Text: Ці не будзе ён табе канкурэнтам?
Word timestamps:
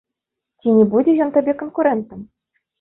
Ці 0.61 0.73
не 0.77 0.85
будзе 0.95 1.15
ён 1.27 1.35
табе 1.37 1.57
канкурэнтам? 1.63 2.29